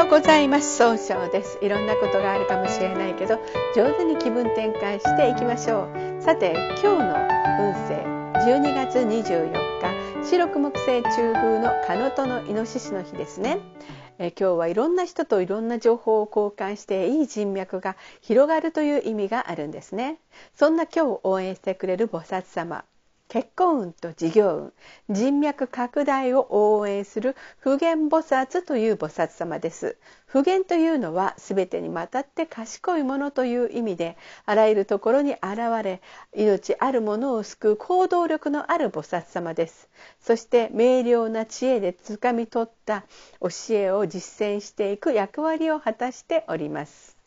[0.00, 0.78] ようございます。
[0.78, 1.58] 総称です。
[1.60, 3.38] いろんなことがあるかもしれないけど
[3.76, 6.22] 上手に気分転換していきましょう。
[6.22, 7.28] さて今日の
[7.60, 8.02] 運勢。
[8.50, 10.26] 12月24日。
[10.26, 13.58] 白く木星中宮のカノトのイノシシの日ですね。
[14.18, 20.16] え今日はいろんな人といろんな情報を交換していい人脈が広がるという意味があるんですね。
[20.54, 22.86] そんな今日応援してくれる菩薩様。
[23.30, 24.72] 結婚運と事業
[25.08, 29.96] 運人脈拡大を応援する普賢菩薩という菩薩様です。
[30.26, 34.16] 普賢というのは全てにわたって賢いものという意味で
[34.46, 36.02] あらゆるところに現れ
[36.34, 39.88] 命あるものを救う行動力のある菩薩様です。
[40.20, 43.04] そして明瞭な知恵でつかみ取った
[43.40, 47.19] 教えを実践していく役割を果たしております。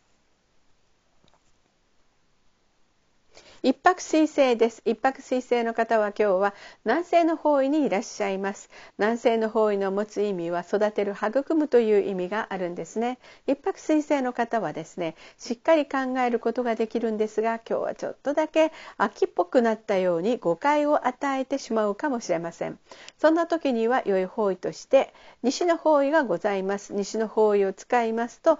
[3.64, 4.82] 一泊水星です。
[4.84, 6.54] 一泊水星の方は今日は
[6.84, 8.68] 南西の方位にいらっしゃいます。
[8.98, 13.18] 南西の方位の持つ意味は育てる育むという意味があるんですね。
[13.46, 22.78] 一泊水星の方はですねしっかり考えることができるんですが今日はちょっとだけ秋っぽくなったように誤解を与えてしまうかもしれません。
[23.16, 26.92] そんな時には良い方位として西の方位がございます。
[26.92, 28.58] 西の方位を使いますと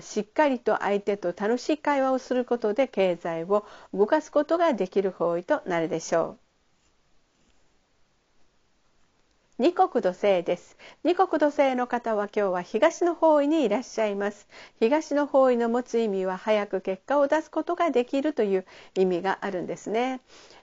[0.00, 6.36] しっかりと相手と楽しい会話をすることで経済を動かすことことができる方位となるでしょ
[9.58, 9.62] う。
[9.62, 10.76] 二国土星です。
[11.02, 14.46] 二国土星の方は今日は東の方位にいらっしゃいます。
[14.78, 20.20] 東の方位の持つ意味は早く結果を出すことができるという意味があるんですね。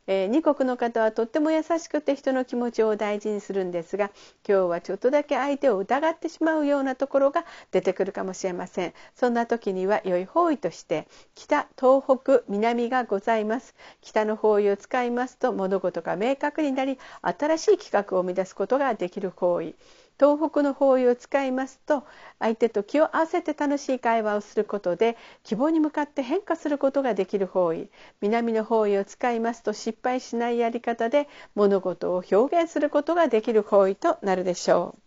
[0.07, 4.11] えー、二国の方はとっても優しくて人の気持ちを大事にするんですが
[4.47, 8.93] 今日はちょっとだけ相手を疑ってしまうようなところが出てくるかもしれません。
[9.15, 13.75] そんな時には良い方位として北東北南がございます。
[14.01, 19.75] 北の方位を使いますと物事が明確になり新しい企画を生み出すことができる方位。
[20.19, 22.05] 東北の方位を使いますと
[22.39, 27.89] 相手と気を合わせて楽しい会話をすることで希望に向かって変化することができる方位
[28.21, 35.04] 南の方位を使いますと失敗しないやり方で物事を表現することができる方位となるでしょう。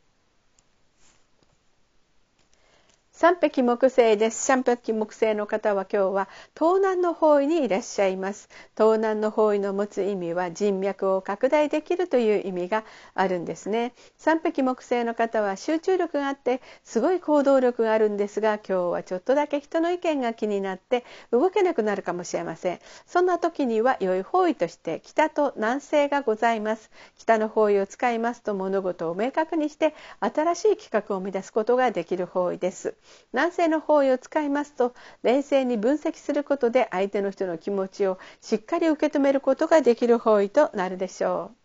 [3.21, 4.45] 三匹木星です。
[4.45, 8.49] 三匹木星の方は今日は東南の方位にいらっしゃいます。
[8.77, 12.85] 東南の方位の持つ意味は人脈を拡大できるという意味が
[13.17, 13.93] あるんですね。
[14.19, 22.79] 三匹木星の方は集中力があってすごい行動力があるんですが今日はちょっとだけ人の意見が気になって動けなくなるかもしれません。
[23.09, 26.93] そんな時には良い方位として北と南西がございます。
[27.17, 32.95] 北の方位を使いますと物事を明確にして新しい企画を生み出すことができる方位です。
[33.33, 41.58] 南西の方位を使いますと冷静に分析することで相手の人の気持ちをしっかり受け止めることができる方位となるでしょう。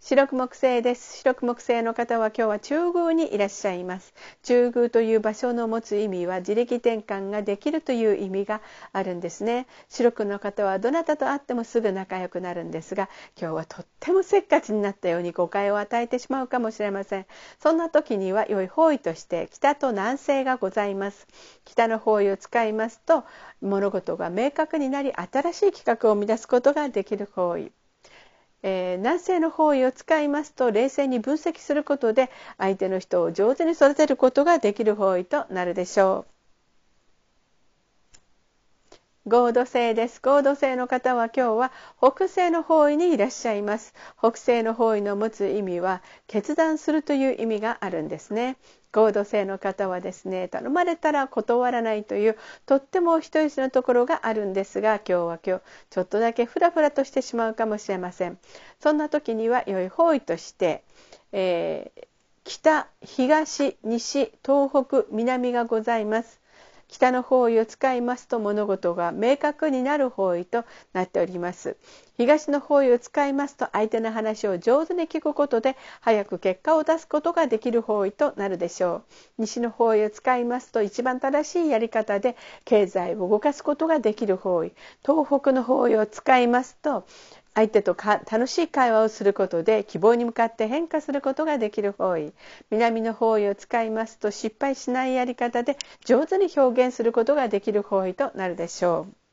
[0.00, 1.18] 白く木星です。
[1.18, 4.14] 白く木星の方は今日は中宮にいらっしゃいます。
[4.44, 9.66] 中宮という場所の持つ意味は自力転換ができるという意味があるんですね。
[9.88, 17.26] 白くの方はどなたと会ってもすぐ仲良くなるんですが今日はとってもせっかちになったように誤解を与えてしまうかもしれません。
[17.60, 21.26] そんな時には良い方位として北と南西がございます。
[21.64, 23.24] 北の方位を使いますと
[23.60, 27.72] 物事が明確になり新しい企画を生み出すことができる方位。
[28.62, 36.37] えー、南西の方位を使いますと冷静に分析することで相手の人を上手に育てることができる方位となるでしょう。
[39.28, 40.20] 合土星です。
[40.22, 43.94] 合土星の方は今日は北西の方位にいらっしゃいます。
[44.18, 48.56] 北西の方位の持つ意味は決断するという意味があるんですね。
[48.90, 58.38] 合土星の方はですね頼まれたら断らないというとっても人よしのところがあるんですが今日は今日ちょっとだけフラフラとしてしまうかもしれません
[58.80, 60.82] そんな時には良い方位として、
[61.32, 62.06] えー、
[62.44, 66.40] 北東西東北南がございます
[66.88, 71.76] 北の方位を使いますと物事が明確になる方位となっております。
[72.16, 79.04] 東の方位を使いますと相手の話を上手に聞くことで早く結果を出すことができる方位となるでしょ
[79.38, 79.42] う。
[79.42, 84.72] 西の方位を使いますと一番正しいやり方で経済を動かすことができる方位。
[85.06, 87.04] 東北の方位を使いますと
[87.54, 92.32] 相手と楽しい会話をすることで希望に向かって変化することができる方位
[92.70, 99.27] 南の方位を使いますと失敗しないやり方で上手に表現することができる方位となるでしょう。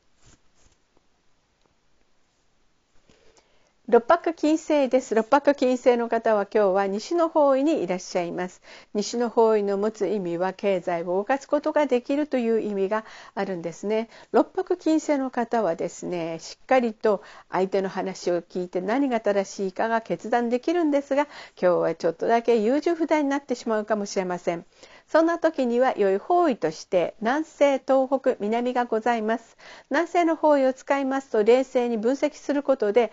[3.88, 5.14] 六白金星です。
[5.14, 8.64] 六白金星の方は今日は西の方位にいらっしゃいます。
[8.96, 13.06] 西の方位の持つ意味は経済を動かすことができるという意味が
[13.36, 14.10] あるんですね。
[14.32, 17.22] 六白金星の方はですね、しっかりと
[17.52, 21.28] 相手の話を聞いて何が正しいかが決断できるんですが、
[21.62, 24.66] 今日はちょっとだけ優柔不断になってしまうかもしれません。
[25.08, 29.58] そんな時には良い方位として南西東北南がございます。
[29.90, 33.12] 南西の方位を使いますと冷静に分析することで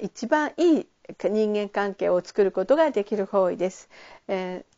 [0.00, 0.86] 一番いい
[1.22, 3.88] 人間関係を作ることができる方位です、
[4.28, 4.77] えー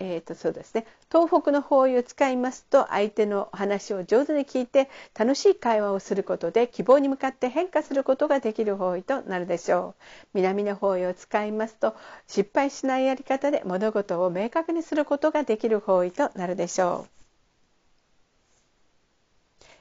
[0.00, 0.86] えー、とそうですね。
[1.10, 10.02] 東北の方位を使いますと相手の話を上手に聞いて楽しい会話をすることで希望に向かって変化することができる方位となるでしょう。
[10.34, 11.96] 南の方位を使いますと
[12.28, 17.18] 失敗しないやり方で物事を明確にすることができる方位となるでしょう。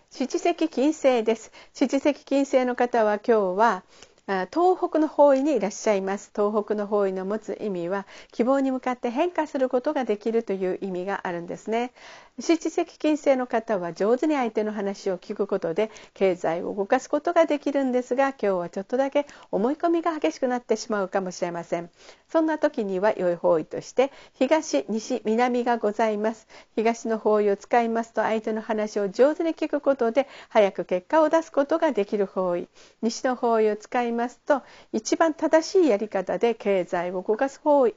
[0.09, 1.51] 七石金星です。
[1.73, 3.83] 七石金星の方は今日は
[4.27, 6.31] 東北の方位にいらっしゃいます。
[6.35, 11.93] 東北の方位の持つ意味は希望に向かって変化することができるという意味があるんですね。
[12.37, 21.89] 七石金星の方は上手に相手の話を聞くことで経済を動かすことができるんですが今日はちょっとだけ思い込みが激しくなってしまうかもしれません。
[22.29, 26.49] そんな時には良い方位として東西南がございます。
[26.75, 32.67] 東の方位を使いますと相手の話を上手に聞くことで早く結果を出すことができる方位。
[33.01, 34.61] 西の方位を使いますと
[34.91, 37.93] 一番正しいやり方で経済を動かす方位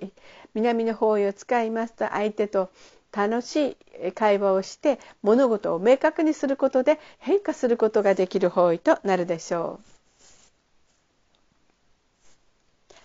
[0.54, 2.70] 南の方位を使いますと相手と
[3.12, 3.76] 楽し
[4.06, 9.84] い会話をして物事を明確にすることで変化することができる方位となるでしょう。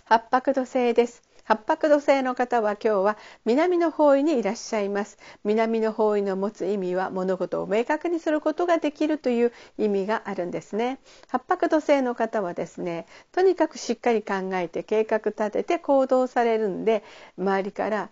[0.07, 5.19] 八白土星です八白土星の方は今日は南の方位にいらっしゃいます。
[5.43, 10.97] 南の方位の持つ意味は物事を明確にすることができるという意味があるんですね。
[11.27, 17.03] 八白土星の方はですねとにかくしっかり考えて計画立てて行動されるんで
[17.37, 18.09] 周りから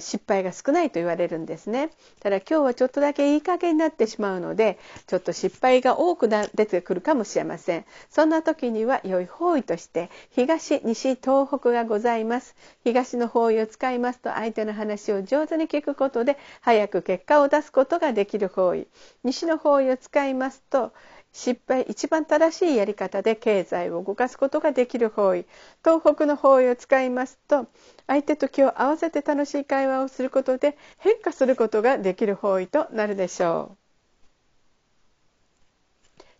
[0.00, 1.90] 失敗が少ないと言われるんですね。
[2.20, 7.84] ただ今日はちょっとだけいい加減になってしまうのでちょっと失敗が多くな出てくるかもしれません。
[8.10, 12.54] そんな時には良い方位として東西東北がございます。
[12.84, 18.86] 東の方位を使いますと相手の話を上手に聞くことで早く結果を出すことができる方位。
[19.24, 20.92] 西の方位を使いますと
[21.32, 25.46] 失敗一番正しいやり方で経済を動かすことができる方位
[25.84, 27.66] 東北の方位を使いますと
[28.06, 33.81] 相手と気を合わせて楽しい会話をすることで変化することができる方位となるでしょう。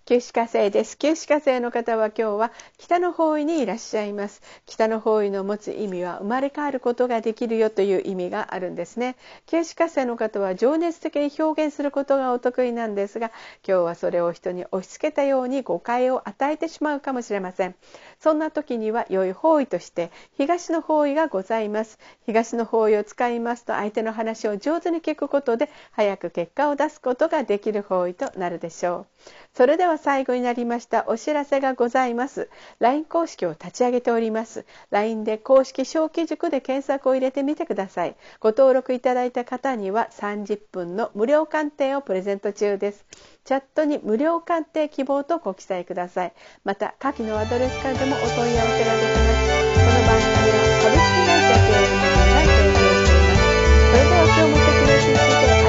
[0.05, 0.99] 九死火星です。
[0.99, 4.43] 九死火星の方は今日は北の方位にいらっしゃいます。
[4.67, 9.15] 北の方位の持つ意味は生まれ変わることができるよという意味があるんですね。
[9.47, 13.31] 九死火星の方は情熱的に表現することがお得意なんですが、
[13.65, 17.77] 今日はそれを人に押し付けたように誤解を与えてしまうかもしれません。
[18.19, 22.01] そんな時には良い方位として東の方位がございます。
[22.27, 29.07] 東の方位を使いますと相手の話を上手に聞くことで早く結果を出すことができる方位となるでしょう。
[29.55, 32.49] それでは最後になりましたお知らせがございます。
[32.79, 34.65] LINE 公式を立ち上げております。
[34.91, 38.17] LINE で公式小規塾で検索を入れてみてください。
[38.41, 43.05] ご登録いただいた方には30分の無料鑑定をプレゼント中です。
[43.45, 46.33] チャットに無料鑑定希望とご記載ください。
[46.65, 49.63] また下記のアドレスからでもお問い合わせができます。
[49.75, 53.53] この番組は株式会社経営の提供しています
[53.91, 55.62] それでは今日も素敵な一日で